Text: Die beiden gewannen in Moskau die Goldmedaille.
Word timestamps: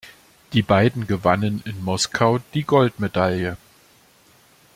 Die 0.53 0.63
beiden 0.63 1.05
gewannen 1.05 1.61
in 1.63 1.83
Moskau 1.83 2.39
die 2.55 2.63
Goldmedaille. 2.63 3.55